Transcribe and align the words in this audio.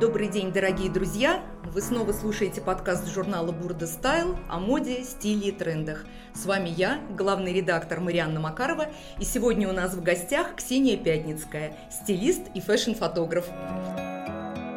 Добрый 0.00 0.28
день, 0.28 0.52
дорогие 0.52 0.92
друзья! 0.92 1.42
Вы 1.64 1.80
снова 1.80 2.12
слушаете 2.12 2.60
подкаст 2.60 3.08
журнала 3.12 3.50
Burda 3.50 3.88
Style 3.88 4.36
о 4.48 4.60
моде, 4.60 5.02
стиле 5.02 5.48
и 5.48 5.52
трендах. 5.52 6.06
С 6.34 6.46
вами 6.46 6.68
я, 6.68 7.00
главный 7.10 7.52
редактор 7.52 7.98
Марианна 7.98 8.38
Макарова, 8.38 8.86
и 9.18 9.24
сегодня 9.24 9.68
у 9.68 9.72
нас 9.72 9.94
в 9.94 10.02
гостях 10.04 10.54
Ксения 10.54 10.96
Пятницкая, 10.96 11.72
стилист 11.90 12.42
и 12.54 12.60
fashion-фотограф. 12.60 13.46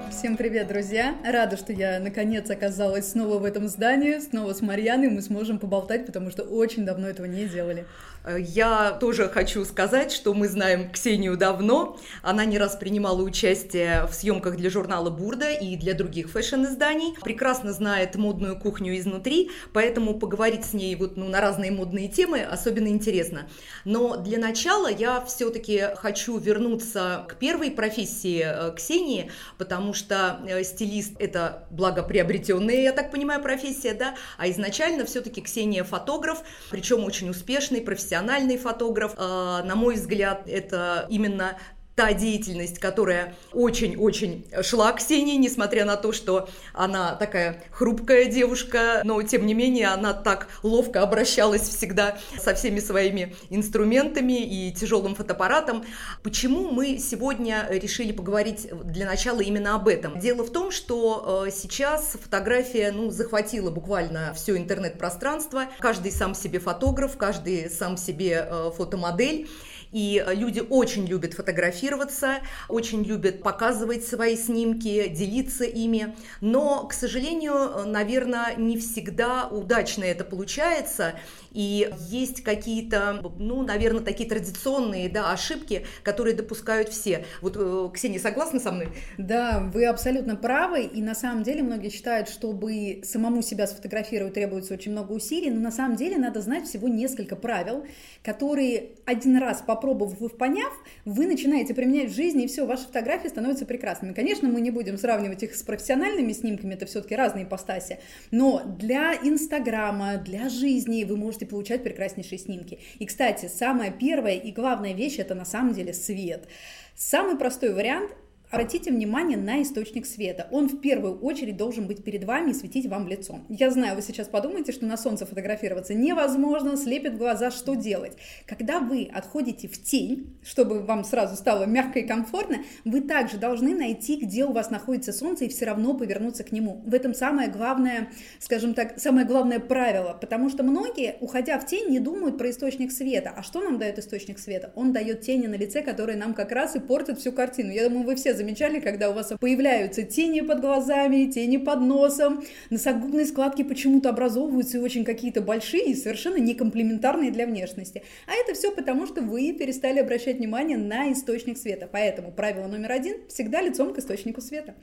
Всем 0.10 0.38
привет, 0.38 0.68
друзья! 0.68 1.16
Рада, 1.24 1.56
что 1.56 1.72
я 1.72 2.00
наконец 2.00 2.50
оказалась 2.50 3.12
снова 3.12 3.38
в 3.38 3.46
этом 3.46 3.68
здании, 3.68 4.20
снова 4.20 4.54
с 4.54 4.62
Марьяной, 4.62 5.10
мы 5.10 5.22
сможем 5.22 5.60
поболтать, 5.60 6.06
потому 6.06 6.32
что 6.32 6.44
очень 6.44 6.84
давно 6.84 7.08
этого 7.08 7.28
не 7.28 7.46
делали. 7.46 7.86
Э, 8.24 8.38
я 8.40 8.92
тоже 8.92 9.30
хочу 9.30 9.66
сказать, 9.66 10.12
что 10.12 10.34
мы 10.34 10.48
знаем 10.48 10.92
Ксению 10.92 11.38
давно. 11.38 11.98
Она 12.22 12.46
не 12.46 12.58
раз 12.58 12.76
принимала 12.76 13.22
участие 13.22 14.06
в 14.06 14.14
съемках 14.14 14.58
для 14.58 14.70
журнала 14.70 15.10
Burda 15.10 15.52
и 15.52 15.76
для 15.76 15.94
других 15.94 16.30
fashion-изданий. 16.30 17.16
Прекрасно 17.24 17.74
знает 17.74 18.16
модную 18.16 18.60
кухню 18.60 18.98
изнутри, 18.98 19.52
поэтому 19.74 20.20
поговорить 20.20 20.66
с 20.66 20.74
ней 20.74 20.96
вот, 20.96 21.18
ну, 21.18 21.28
на 21.28 21.42
разные 21.42 21.72
модные 21.72 22.08
темы 22.08 22.42
особенно 22.42 22.88
интересно. 22.88 23.48
Но 23.86 24.18
для 24.18 24.38
начала 24.38 24.90
я 24.90 25.22
все-таки 25.22 25.84
хочу 25.96 26.38
вернуться 26.38 27.26
к 27.28 27.36
первой 27.36 27.72
профессии 27.72 28.44
э, 28.46 28.74
Ксении, 28.76 29.32
потому 29.58 29.94
что 29.94 30.40
э, 30.48 30.64
стилист– 30.64 31.14
это 31.20 31.68
благоприобретенная, 31.72 32.82
я 32.82 32.92
так 32.92 33.12
понимаю, 33.12 33.42
профессия, 33.42 33.94
да, 33.94 34.16
а 34.38 34.50
изначально 34.50 35.06
все-таки 35.06 35.42
Ксения 35.42 35.84
фотограф, 35.84 36.44
причем 36.70 37.04
очень 37.04 37.30
успешный, 37.30 37.82
профессиональный 37.82 38.11
профессиональный 38.12 38.58
фотограф. 38.58 39.14
А, 39.16 39.64
на 39.64 39.76
мой 39.76 39.96
взгляд, 39.96 40.44
это 40.46 41.06
именно 41.10 41.58
та 42.02 42.14
деятельность, 42.14 42.80
которая 42.80 43.36
очень-очень 43.54 44.48
шла 44.64 44.92
Ксении, 44.94 45.38
несмотря 45.38 45.86
на 45.86 45.98
то, 45.98 46.12
что 46.12 46.50
она 46.74 47.14
такая 47.14 47.64
хрупкая 47.70 48.26
девушка, 48.26 49.02
но 49.04 49.22
тем 49.22 49.46
не 49.46 49.54
менее 49.54 49.90
она 49.90 50.14
так 50.14 50.48
ловко 50.64 51.04
обращалась 51.04 51.62
всегда 51.62 52.18
со 52.40 52.56
всеми 52.56 52.80
своими 52.80 53.36
инструментами 53.52 54.42
и 54.42 54.72
тяжелым 54.72 55.14
фотоаппаратом. 55.14 55.86
Почему 56.24 56.72
мы 56.72 56.98
сегодня 56.98 57.68
решили 57.70 58.12
поговорить 58.14 58.68
для 58.84 59.06
начала 59.06 59.42
именно 59.42 59.76
об 59.76 59.88
этом? 59.88 60.20
Дело 60.20 60.44
в 60.44 60.50
том, 60.50 60.72
что 60.72 61.46
э, 61.46 61.52
сейчас 61.52 62.18
фотография 62.20 62.92
ну, 62.92 63.12
захватила 63.12 63.70
буквально 63.70 64.34
все 64.34 64.58
интернет-пространство. 64.58 65.68
Каждый 65.80 66.12
сам 66.12 66.34
себе 66.34 66.58
фотограф, 66.58 67.16
каждый 67.16 67.70
сам 67.70 67.96
себе 67.96 68.48
э, 68.50 68.72
фотомодель. 68.76 69.48
И 69.92 70.24
люди 70.28 70.62
очень 70.68 71.06
любят 71.06 71.34
фотографироваться, 71.34 72.40
очень 72.70 73.04
любят 73.04 73.42
показывать 73.42 74.06
свои 74.06 74.36
снимки, 74.38 75.08
делиться 75.10 75.64
ими. 75.64 76.16
Но, 76.40 76.86
к 76.88 76.94
сожалению, 76.94 77.86
наверное, 77.86 78.56
не 78.56 78.78
всегда 78.78 79.48
удачно 79.48 80.04
это 80.04 80.24
получается. 80.24 81.14
И 81.52 81.92
есть 82.08 82.44
какие-то, 82.44 83.22
ну, 83.38 83.62
наверное, 83.64 84.02
такие 84.02 84.30
традиционные 84.30 85.10
да, 85.10 85.32
ошибки, 85.32 85.86
которые 86.04 86.34
допускают 86.34 86.90
все. 86.90 87.26
Вот, 87.42 87.58
э, 87.58 87.90
Ксения, 87.94 88.20
согласна 88.20 88.60
со 88.60 88.72
мной? 88.72 88.90
Да, 89.18 89.70
вы 89.74 89.86
абсолютно 89.86 90.36
правы. 90.36 90.84
И 90.84 91.02
на 91.02 91.14
самом 91.14 91.44
деле 91.44 91.62
многие 91.62 91.90
считают, 91.90 92.30
чтобы 92.30 93.02
самому 93.04 93.42
себя 93.42 93.68
сфотографировать 93.68 94.34
требуется 94.34 94.74
очень 94.74 94.94
много 94.94 95.12
усилий. 95.12 95.50
Но 95.50 95.60
на 95.60 95.72
самом 95.72 95.98
деле 95.98 96.18
надо 96.18 96.40
знать 96.42 96.68
всего 96.68 96.88
несколько 96.88 97.36
правил, 97.36 97.86
которые 98.24 98.92
один 99.06 99.38
раз 99.38 99.62
попробовав 99.82 100.22
и 100.22 100.38
поняв, 100.38 100.72
вы 101.06 101.26
начинаете 101.26 101.74
применять 101.74 102.12
в 102.12 102.16
жизни, 102.16 102.44
и 102.44 102.48
все, 102.48 102.66
ваши 102.66 102.84
фотографии 102.84 103.28
становятся 103.28 103.66
прекрасными. 103.66 104.14
Конечно, 104.14 104.48
мы 104.48 104.62
не 104.62 104.70
будем 104.72 104.98
сравнивать 104.98 105.44
их 105.44 105.56
с 105.56 105.64
профессиональными 105.64 106.32
снимками, 106.34 106.76
это 106.76 106.86
все-таки 106.86 107.16
разные 107.16 107.46
ипостаси, 107.46 108.00
но 108.30 108.62
для 108.64 109.16
Инстаграма, 109.16 110.18
для 110.18 110.50
жизни 110.50 111.04
вы 111.04 111.18
можете 111.18 111.46
получать 111.46 111.84
прекраснейшие 111.84 112.38
снимки. 112.38 112.80
И, 113.00 113.06
кстати, 113.06 113.48
самая 113.48 113.92
первая 113.92 114.36
и 114.36 114.52
главная 114.52 114.94
вещь 114.94 115.18
это 115.18 115.34
на 115.36 115.46
самом 115.46 115.74
деле 115.74 115.94
свет. 115.94 116.48
Самый 116.96 117.36
простой 117.38 117.74
вариант 117.74 118.12
Обратите 118.52 118.92
внимание 118.92 119.38
на 119.38 119.62
источник 119.62 120.06
света. 120.06 120.50
Он 120.52 120.68
в 120.68 120.82
первую 120.82 121.18
очередь 121.22 121.56
должен 121.56 121.88
быть 121.88 122.04
перед 122.04 122.26
вами 122.26 122.52
и 122.52 122.54
светить 122.54 122.86
вам 122.86 123.06
в 123.06 123.08
лицо. 123.08 123.40
Я 123.48 123.72
знаю, 123.72 123.96
вы 123.96 124.02
сейчас 124.02 124.28
подумаете, 124.28 124.74
что 124.74 124.86
на 124.86 124.98
солнце 124.98 125.26
фотографироваться 125.26 125.94
невозможно, 125.94 126.76
слепит 126.76 127.18
глаза, 127.18 127.50
что 127.50 127.76
делать? 127.76 128.18
Когда 128.46 128.82
вы 128.82 129.10
отходите 129.14 129.70
в 129.70 129.82
тень, 129.82 130.36
чтобы 130.44 130.82
вам 130.82 131.06
сразу 131.06 131.38
стало 131.38 131.64
мягко 131.64 132.00
и 132.00 132.06
комфортно, 132.06 132.58
вы 132.84 133.00
также 133.00 133.38
должны 133.38 133.74
найти, 133.74 134.18
где 134.18 134.44
у 134.44 134.52
вас 134.52 134.70
находится 134.70 135.14
солнце, 135.14 135.46
и 135.46 135.48
все 135.48 135.64
равно 135.64 135.94
повернуться 135.94 136.44
к 136.44 136.52
нему. 136.52 136.82
В 136.86 136.94
этом 136.94 137.14
самое 137.14 137.50
главное, 137.50 138.10
скажем 138.40 138.74
так, 138.74 139.00
самое 139.00 139.26
главное 139.26 139.62
правило, 139.62 140.18
потому 140.20 140.50
что 140.50 140.64
многие, 140.64 141.16
уходя 141.22 141.58
в 141.58 141.66
тень, 141.66 141.90
не 141.90 142.02
думают 142.02 142.38
про 142.38 142.50
источник 142.50 142.92
света. 142.92 143.34
А 143.34 143.44
что 143.44 143.62
нам 143.62 143.80
дает 143.80 143.98
источник 143.98 144.40
света? 144.40 144.74
Он 144.76 144.92
дает 144.92 145.22
тени 145.22 145.48
на 145.48 145.56
лице, 145.56 145.82
которые 145.82 146.18
нам 146.18 146.34
как 146.34 146.52
раз 146.52 146.76
и 146.76 146.80
портят 146.80 147.18
всю 147.18 147.32
картину. 147.32 147.72
Я 147.72 147.88
думаю, 147.88 148.06
вы 148.06 148.16
все 148.16 148.41
замечали, 148.42 148.80
когда 148.80 149.10
у 149.10 149.14
вас 149.14 149.32
появляются 149.40 150.04
тени 150.04 150.42
под 150.42 150.62
глазами, 150.62 151.30
тени 151.30 151.58
под 151.58 151.82
носом, 151.82 152.44
носогубные 152.70 153.26
складки 153.26 153.64
почему-то 153.64 154.10
образовываются 154.10 154.78
и 154.78 154.82
очень 154.82 155.06
какие-то 155.06 155.42
большие 155.42 155.92
и 155.92 155.96
совершенно 155.96 156.38
некомплементарные 156.38 157.32
для 157.32 157.46
внешности. 157.46 158.04
А 158.28 158.34
это 158.34 158.54
все 158.54 158.72
потому, 158.72 159.06
что 159.06 159.22
вы 159.22 159.54
перестали 159.54 160.00
обращать 160.00 160.38
внимание 160.38 160.78
на 160.78 161.12
источник 161.12 161.58
света. 161.58 161.88
Поэтому 161.92 162.32
правило 162.32 162.68
номер 162.68 162.92
один– 162.92 163.18
всегда 163.30 163.62
лицом 163.62 163.94
к 163.94 164.00
источнику 164.00 164.42
света. 164.42 164.74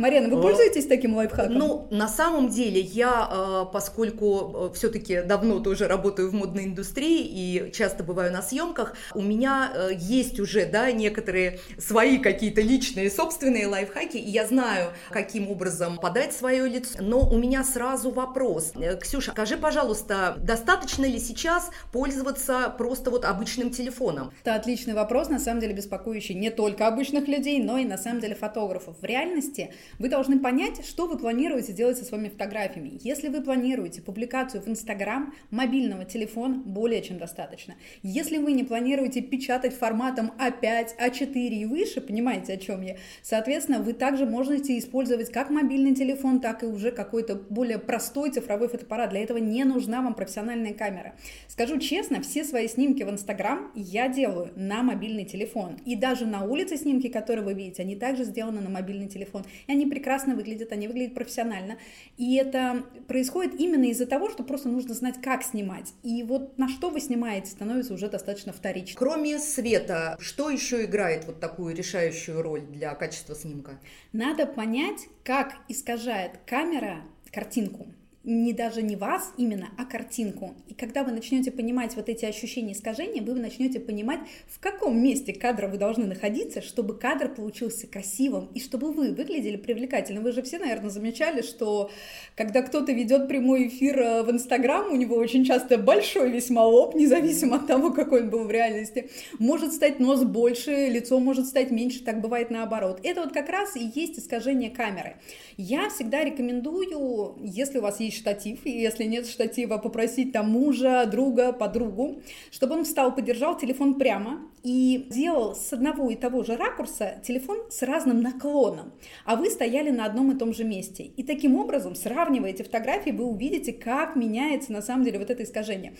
Марина, 0.00 0.34
вы 0.34 0.40
пользуетесь 0.40 0.86
таким 0.86 1.14
лайфхаком? 1.14 1.52
Ну, 1.52 1.86
на 1.90 2.08
самом 2.08 2.48
деле, 2.48 2.80
я, 2.80 3.28
а, 3.30 3.64
поскольку 3.66 4.70
э, 4.70 4.74
все-таки 4.74 5.20
давно 5.20 5.60
тоже 5.60 5.88
работаю 5.88 6.30
в 6.30 6.32
модной 6.32 6.64
индустрии 6.64 7.20
и 7.22 7.70
часто 7.70 8.02
бываю 8.02 8.32
на 8.32 8.40
съемках, 8.40 8.94
у 9.14 9.20
меня 9.20 9.70
э, 9.74 9.90
есть 9.94 10.40
уже, 10.40 10.64
да, 10.64 10.90
некоторые 10.90 11.60
свои 11.76 12.16
какие-то 12.16 12.62
личные 12.62 13.10
собственные 13.10 13.66
лайфхаки, 13.66 14.16
и 14.16 14.30
я 14.30 14.46
знаю, 14.46 14.92
каким 15.10 15.50
образом 15.50 15.98
подать 15.98 16.32
свое 16.32 16.66
лицо, 16.66 16.96
но 17.02 17.20
у 17.28 17.36
меня 17.36 17.62
сразу 17.62 18.10
вопрос. 18.10 18.72
Э, 18.76 18.96
Ксюша, 18.96 19.32
скажи, 19.32 19.58
пожалуйста, 19.58 20.36
достаточно 20.38 21.04
ли 21.04 21.18
сейчас 21.18 21.70
пользоваться 21.92 22.74
просто 22.78 23.10
вот 23.10 23.26
обычным 23.26 23.68
телефоном? 23.68 24.32
Это 24.44 24.54
отличный 24.54 24.94
вопрос, 24.94 25.28
на 25.28 25.38
самом 25.38 25.60
деле 25.60 25.74
беспокоящий 25.74 26.34
не 26.34 26.48
только 26.48 26.86
обычных 26.86 27.28
людей, 27.28 27.62
но 27.62 27.76
и 27.76 27.84
на 27.84 27.98
самом 27.98 28.20
деле 28.20 28.34
фотографов. 28.34 28.96
В 28.98 29.04
реальности 29.04 29.74
вы 29.98 30.08
должны 30.08 30.38
понять, 30.38 30.84
что 30.86 31.06
вы 31.06 31.18
планируете 31.18 31.72
делать 31.72 31.98
со 31.98 32.04
своими 32.04 32.28
фотографиями. 32.28 32.98
Если 33.02 33.28
вы 33.28 33.42
планируете 33.42 34.02
публикацию 34.02 34.62
в 34.62 34.68
Инстаграм, 34.68 35.34
мобильного 35.50 36.04
телефона 36.04 36.54
более 36.54 37.02
чем 37.02 37.18
достаточно. 37.18 37.74
Если 38.02 38.38
вы 38.38 38.52
не 38.52 38.64
планируете 38.64 39.20
печатать 39.20 39.74
форматом 39.74 40.32
А5, 40.38 40.96
А4 40.98 41.34
и 41.34 41.64
выше, 41.64 42.00
понимаете, 42.00 42.54
о 42.54 42.56
чем 42.56 42.82
я, 42.82 42.96
соответственно, 43.22 43.80
вы 43.80 43.92
также 43.92 44.26
можете 44.26 44.78
использовать 44.78 45.30
как 45.30 45.50
мобильный 45.50 45.94
телефон, 45.94 46.40
так 46.40 46.62
и 46.62 46.66
уже 46.66 46.90
какой-то 46.90 47.34
более 47.34 47.78
простой 47.78 48.30
цифровой 48.30 48.68
фотоаппарат. 48.68 49.10
Для 49.10 49.22
этого 49.22 49.38
не 49.38 49.64
нужна 49.64 50.02
вам 50.02 50.14
профессиональная 50.14 50.74
камера. 50.74 51.14
Скажу 51.48 51.78
честно, 51.78 52.22
все 52.22 52.44
свои 52.44 52.68
снимки 52.68 53.02
в 53.02 53.10
Инстаграм 53.10 53.70
я 53.74 54.08
делаю 54.08 54.52
на 54.56 54.82
мобильный 54.82 55.24
телефон. 55.24 55.76
И 55.84 55.96
даже 55.96 56.26
на 56.26 56.44
улице 56.44 56.76
снимки, 56.76 57.08
которые 57.08 57.44
вы 57.44 57.54
видите, 57.54 57.82
они 57.82 57.96
также 57.96 58.24
сделаны 58.24 58.60
на 58.60 58.70
мобильный 58.70 59.08
телефон. 59.08 59.44
И 59.70 59.72
они 59.72 59.80
они 59.80 59.90
прекрасно 59.90 60.34
выглядят, 60.34 60.72
они 60.72 60.88
выглядят 60.88 61.14
профессионально. 61.14 61.78
И 62.18 62.36
это 62.36 62.84
происходит 63.08 63.58
именно 63.58 63.84
из-за 63.84 64.06
того, 64.06 64.28
что 64.28 64.42
просто 64.42 64.68
нужно 64.68 64.94
знать, 64.94 65.20
как 65.22 65.42
снимать. 65.42 65.94
И 66.02 66.22
вот 66.22 66.58
на 66.58 66.68
что 66.68 66.90
вы 66.90 67.00
снимаете, 67.00 67.50
становится 67.50 67.94
уже 67.94 68.08
достаточно 68.08 68.52
вторично. 68.52 68.98
Кроме 68.98 69.38
света, 69.38 70.16
что 70.20 70.50
еще 70.50 70.84
играет 70.84 71.24
вот 71.24 71.40
такую 71.40 71.74
решающую 71.74 72.42
роль 72.42 72.62
для 72.62 72.94
качества 72.94 73.34
снимка? 73.34 73.80
Надо 74.12 74.46
понять, 74.46 75.08
как 75.24 75.54
искажает 75.68 76.32
камера 76.46 77.02
картинку 77.32 77.86
не 78.22 78.52
даже 78.52 78.82
не 78.82 78.96
вас 78.96 79.32
именно, 79.38 79.70
а 79.78 79.86
картинку. 79.86 80.54
И 80.68 80.74
когда 80.74 81.04
вы 81.04 81.12
начнете 81.12 81.50
понимать 81.50 81.96
вот 81.96 82.10
эти 82.10 82.26
ощущения 82.26 82.74
искажения, 82.74 83.22
вы 83.22 83.34
начнете 83.34 83.80
понимать, 83.80 84.20
в 84.46 84.60
каком 84.60 85.02
месте 85.02 85.32
кадра 85.32 85.68
вы 85.68 85.78
должны 85.78 86.06
находиться, 86.06 86.60
чтобы 86.60 86.98
кадр 86.98 87.28
получился 87.28 87.86
красивым 87.86 88.48
и 88.54 88.60
чтобы 88.60 88.92
вы 88.92 89.12
выглядели 89.12 89.56
привлекательно. 89.56 90.20
Вы 90.20 90.32
же 90.32 90.42
все, 90.42 90.58
наверное, 90.58 90.90
замечали, 90.90 91.40
что 91.40 91.90
когда 92.36 92.60
кто-то 92.60 92.92
ведет 92.92 93.26
прямой 93.26 93.68
эфир 93.68 93.98
э, 93.98 94.22
в 94.22 94.30
Инстаграм, 94.30 94.92
у 94.92 94.96
него 94.96 95.16
очень 95.16 95.44
часто 95.44 95.78
большой 95.78 96.30
весьма 96.30 96.66
лоб, 96.66 96.94
независимо 96.94 97.56
от 97.56 97.66
того, 97.66 97.90
какой 97.90 98.22
он 98.24 98.30
был 98.30 98.44
в 98.44 98.50
реальности. 98.50 99.08
Может 99.38 99.72
стать 99.72 99.98
нос 99.98 100.24
больше, 100.24 100.88
лицо 100.88 101.18
может 101.20 101.46
стать 101.46 101.70
меньше, 101.70 102.04
так 102.04 102.20
бывает 102.20 102.50
наоборот. 102.50 103.00
Это 103.02 103.22
вот 103.22 103.32
как 103.32 103.48
раз 103.48 103.76
и 103.76 103.90
есть 103.94 104.18
искажение 104.18 104.70
камеры. 104.70 105.16
Я 105.56 105.88
всегда 105.88 106.22
рекомендую, 106.22 107.38
если 107.42 107.78
у 107.78 107.82
вас 107.82 107.98
есть 107.98 108.09
есть 108.10 108.18
штатив, 108.18 108.66
и 108.66 108.70
если 108.70 109.04
нет 109.04 109.26
штатива, 109.26 109.78
попросить 109.78 110.32
там 110.32 110.50
мужа, 110.50 111.06
друга, 111.06 111.52
подругу, 111.52 112.20
чтобы 112.50 112.74
он 112.74 112.84
встал, 112.84 113.14
подержал 113.14 113.56
телефон 113.56 113.94
прямо 113.94 114.40
и 114.62 115.06
делал 115.10 115.54
с 115.54 115.72
одного 115.72 116.10
и 116.10 116.16
того 116.16 116.42
же 116.42 116.56
ракурса 116.56 117.20
телефон 117.26 117.58
с 117.70 117.82
разным 117.82 118.20
наклоном, 118.20 118.92
а 119.24 119.36
вы 119.36 119.48
стояли 119.50 119.90
на 119.90 120.04
одном 120.04 120.32
и 120.32 120.38
том 120.38 120.52
же 120.52 120.64
месте. 120.64 121.04
И 121.04 121.22
таким 121.22 121.56
образом, 121.56 121.94
сравнивая 121.94 122.50
эти 122.50 122.62
фотографии, 122.62 123.10
вы 123.10 123.24
увидите, 123.24 123.72
как 123.72 124.16
меняется 124.16 124.72
на 124.72 124.82
самом 124.82 125.04
деле 125.04 125.18
вот 125.18 125.30
это 125.30 125.42
искажение. 125.44 125.94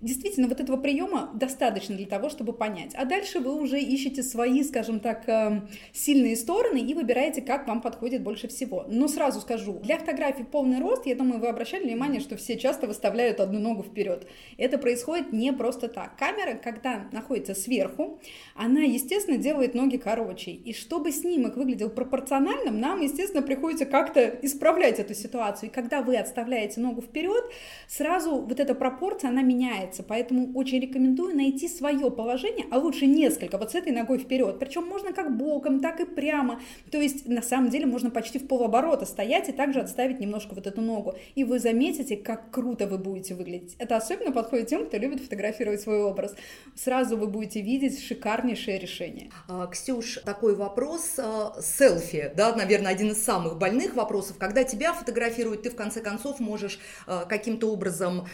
Действительно, 0.00 0.48
вот 0.48 0.58
этого 0.60 0.78
приема 0.78 1.30
достаточно 1.34 1.94
для 1.94 2.06
того, 2.06 2.30
чтобы 2.30 2.54
понять. 2.54 2.94
А 2.94 3.04
дальше 3.04 3.38
вы 3.38 3.54
уже 3.54 3.78
ищете 3.78 4.22
свои, 4.22 4.64
скажем 4.64 4.98
так, 4.98 5.28
эм, 5.28 5.68
сильные 5.92 6.36
стороны 6.36 6.78
и 6.78 6.94
выбираете, 6.94 7.42
как 7.42 7.68
вам 7.68 7.82
подходит 7.82 8.22
больше 8.22 8.48
всего. 8.48 8.86
Но 8.88 9.08
сразу 9.08 9.40
скажу, 9.40 9.74
для 9.80 9.98
фотографий 9.98 10.44
полный 10.44 10.80
рост, 10.80 11.04
я 11.04 11.14
думаю, 11.14 11.38
вы 11.38 11.48
обращали 11.48 11.84
внимание, 11.84 12.22
что 12.22 12.38
все 12.38 12.56
часто 12.56 12.86
выставляют 12.86 13.40
одну 13.40 13.58
ногу 13.58 13.82
вперед. 13.82 14.26
Это 14.56 14.78
происходит 14.78 15.34
не 15.34 15.52
просто 15.52 15.88
так. 15.88 16.16
Камера, 16.16 16.54
когда 16.54 17.06
находится 17.12 17.54
сверху, 17.54 18.20
она, 18.54 18.80
естественно, 18.80 19.36
делает 19.36 19.74
ноги 19.74 19.98
короче. 19.98 20.52
И 20.52 20.72
чтобы 20.72 21.12
снимок 21.12 21.58
выглядел 21.58 21.90
пропорциональным, 21.90 22.80
нам, 22.80 23.02
естественно, 23.02 23.42
приходится 23.42 23.84
как-то 23.84 24.26
исправлять 24.40 24.98
эту 24.98 25.12
ситуацию. 25.12 25.68
И 25.68 25.72
когда 25.72 26.00
вы 26.00 26.16
отставляете 26.16 26.80
ногу 26.80 27.02
вперед, 27.02 27.44
сразу 27.86 28.36
вот 28.36 28.58
эта 28.58 28.74
пропорция, 28.74 29.28
она 29.28 29.42
меняется 29.42 29.89
меняется, 29.90 30.02
поэтому 30.02 30.52
очень 30.54 30.80
рекомендую 30.80 31.36
найти 31.36 31.68
свое 31.68 32.10
положение, 32.10 32.66
а 32.70 32.78
лучше 32.78 33.06
несколько, 33.06 33.58
вот 33.58 33.72
с 33.72 33.74
этой 33.74 33.92
ногой 33.92 34.18
вперед. 34.18 34.58
Причем 34.58 34.86
можно 34.86 35.12
как 35.12 35.36
боком, 35.36 35.80
так 35.80 36.00
и 36.00 36.04
прямо. 36.04 36.60
То 36.90 37.00
есть 37.00 37.26
на 37.26 37.42
самом 37.42 37.70
деле 37.70 37.86
можно 37.86 38.10
почти 38.10 38.38
в 38.38 38.46
полоборота 38.46 39.06
стоять 39.06 39.48
и 39.48 39.52
также 39.52 39.80
отставить 39.80 40.20
немножко 40.20 40.54
вот 40.54 40.66
эту 40.66 40.80
ногу. 40.80 41.14
И 41.34 41.44
вы 41.44 41.58
заметите, 41.58 42.16
как 42.16 42.50
круто 42.50 42.86
вы 42.86 42.98
будете 42.98 43.34
выглядеть. 43.34 43.76
Это 43.78 43.96
особенно 43.96 44.32
подходит 44.32 44.68
тем, 44.68 44.86
кто 44.86 44.96
любит 44.96 45.20
фотографировать 45.20 45.80
свой 45.80 46.02
образ. 46.02 46.34
Сразу 46.74 47.16
вы 47.16 47.26
будете 47.26 47.60
видеть 47.60 48.00
шикарнейшее 48.02 48.78
решение. 48.78 49.30
А, 49.48 49.66
Ксюш, 49.66 50.20
такой 50.24 50.54
вопрос. 50.54 51.14
А, 51.18 51.54
селфи, 51.60 52.32
да, 52.36 52.54
наверное, 52.54 52.92
один 52.92 53.10
из 53.10 53.22
самых 53.22 53.58
больных 53.58 53.94
вопросов. 53.94 54.36
Когда 54.38 54.64
тебя 54.64 54.92
фотографируют, 54.92 55.62
ты 55.62 55.70
в 55.70 55.76
конце 55.76 56.00
концов 56.00 56.40
можешь 56.40 56.78
а, 57.06 57.24
каким-то 57.24 57.70
образом 57.72 58.26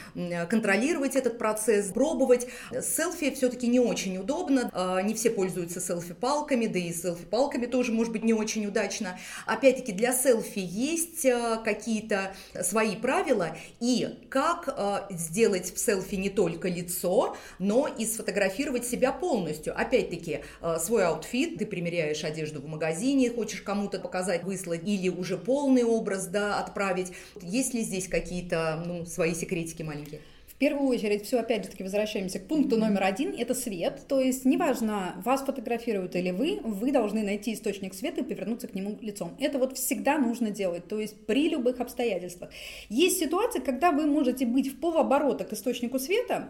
контролировать 0.49 1.17
этот 1.17 1.39
процесс, 1.39 1.46
процесс, 1.47 1.93
пробовать. 1.93 2.49
Селфи 2.83 3.33
все-таки 3.33 3.69
не 3.69 3.79
очень 3.79 4.19
удобно, 4.19 4.69
а, 4.73 5.01
не 5.01 5.15
все 5.15 5.31
пользуются 5.31 5.81
селфи-палками, 5.81 6.67
да 6.67 6.81
и 6.81 6.93
селфи-палками 6.93 7.67
тоже 7.67 7.93
может 7.93 8.13
быть 8.13 8.25
не 8.25 8.33
очень 8.33 8.67
удачно. 8.67 9.17
Опять-таки 9.47 9.93
для 9.93 10.13
селфи 10.13 10.59
есть 10.59 11.25
а, 11.25 11.59
какие-то 11.59 12.35
свои 12.63 12.97
правила, 12.97 13.57
и 13.79 14.09
как 14.29 14.69
а, 14.69 15.07
сделать 15.11 15.73
в 15.73 15.79
селфи 15.79 16.17
не 16.17 16.31
только 16.31 16.69
лицо, 16.69 17.37
но 17.61 17.87
и 17.87 18.05
сфотографировать 18.07 18.85
себя 18.85 19.13
полностью. 19.13 19.73
Опять-таки 19.79 20.41
свой 20.81 21.07
outfit, 21.07 21.59
ты 21.59 21.67
примеряешь 21.67 22.25
одежду 22.25 22.61
в 22.61 22.67
магазине, 22.67 23.31
хочешь 23.31 23.63
кому-то 23.63 24.01
показать, 24.01 24.43
выслать, 24.43 24.81
или 24.85 25.09
уже 25.09 25.37
полный 25.39 25.85
образ, 25.85 26.27
да, 26.27 26.59
отправить. 26.59 27.13
Есть 27.41 27.73
ли 27.73 27.83
здесь 27.83 28.09
какие-то, 28.09 28.83
ну, 28.85 29.07
свои 29.07 29.33
секретики 29.33 29.85
маленькие? 29.85 30.23
В 30.57 30.59
первую 30.59 30.89
очередь, 30.89 31.27
все 31.27 31.41
опять 31.41 31.65
же 31.65 31.71
таки 31.71 31.83
возвращаемся 31.83 32.39
к 32.39 32.47
пункту 32.47 32.79
номер 32.79 33.03
один, 33.03 33.35
это 33.37 33.53
свет. 33.53 34.01
То 34.09 34.21
есть, 34.21 34.47
неважно, 34.47 35.21
вас 35.23 35.43
фотографируют 35.43 36.17
или 36.17 36.31
вы, 36.31 36.61
вы 36.65 36.93
должны 36.93 37.23
найти 37.23 37.53
источник 37.53 37.93
света 37.93 38.23
и 38.23 38.25
повернуться 38.25 38.67
к 38.67 38.75
нему 38.75 38.97
лицом. 39.03 39.37
Это 39.39 39.59
вот 39.59 39.77
всегда 39.77 40.17
нужно 40.17 40.49
делать, 40.49 40.89
то 40.89 40.99
есть 40.99 41.27
при 41.27 41.51
любых 41.51 41.81
обстоятельствах. 41.81 42.49
Есть 42.89 43.19
ситуации, 43.19 43.61
когда 43.61 43.93
вы 43.93 44.07
можете 44.07 44.47
быть 44.47 44.73
в 44.73 44.81
полоборота 44.81 45.45
к 45.45 45.53
источнику 45.53 45.99
света, 45.99 46.49